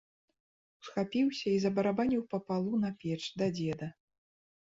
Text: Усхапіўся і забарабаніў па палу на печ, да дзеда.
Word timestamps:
Усхапіўся 0.83 1.45
і 1.57 1.59
забарабаніў 1.65 2.23
па 2.33 2.39
палу 2.49 2.73
на 2.87 2.91
печ, 3.05 3.19
да 3.45 3.53
дзеда. 3.61 3.87